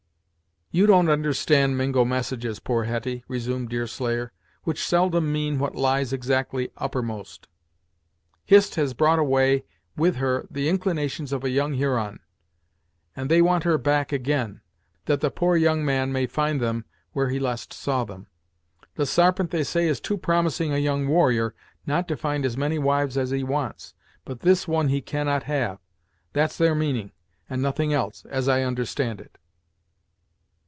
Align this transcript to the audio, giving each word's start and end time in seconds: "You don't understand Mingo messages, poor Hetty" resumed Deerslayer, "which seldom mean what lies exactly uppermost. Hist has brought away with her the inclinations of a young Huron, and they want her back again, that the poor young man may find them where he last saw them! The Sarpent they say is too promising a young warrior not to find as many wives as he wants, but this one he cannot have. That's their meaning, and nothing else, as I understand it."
"You 0.73 0.85
don't 0.87 1.09
understand 1.09 1.77
Mingo 1.77 2.05
messages, 2.05 2.59
poor 2.61 2.85
Hetty" 2.85 3.25
resumed 3.27 3.67
Deerslayer, 3.67 4.31
"which 4.63 4.81
seldom 4.81 5.29
mean 5.29 5.59
what 5.59 5.75
lies 5.75 6.13
exactly 6.13 6.71
uppermost. 6.77 7.49
Hist 8.45 8.75
has 8.75 8.93
brought 8.93 9.19
away 9.19 9.65
with 9.97 10.15
her 10.15 10.47
the 10.49 10.69
inclinations 10.69 11.33
of 11.33 11.43
a 11.43 11.49
young 11.49 11.73
Huron, 11.73 12.21
and 13.17 13.29
they 13.29 13.41
want 13.41 13.65
her 13.65 13.77
back 13.77 14.13
again, 14.13 14.61
that 15.07 15.19
the 15.19 15.29
poor 15.29 15.57
young 15.57 15.83
man 15.83 16.13
may 16.13 16.25
find 16.25 16.61
them 16.61 16.85
where 17.11 17.27
he 17.27 17.37
last 17.37 17.73
saw 17.73 18.05
them! 18.05 18.27
The 18.95 19.05
Sarpent 19.05 19.51
they 19.51 19.65
say 19.65 19.87
is 19.89 19.99
too 19.99 20.15
promising 20.17 20.71
a 20.73 20.77
young 20.77 21.05
warrior 21.05 21.53
not 21.85 22.07
to 22.07 22.15
find 22.15 22.45
as 22.45 22.55
many 22.55 22.79
wives 22.79 23.17
as 23.17 23.31
he 23.31 23.43
wants, 23.43 23.93
but 24.23 24.39
this 24.39 24.69
one 24.69 24.87
he 24.87 25.01
cannot 25.01 25.43
have. 25.43 25.79
That's 26.31 26.57
their 26.57 26.75
meaning, 26.75 27.11
and 27.49 27.61
nothing 27.61 27.91
else, 27.93 28.25
as 28.29 28.47
I 28.47 28.61
understand 28.63 29.19
it." 29.19 29.37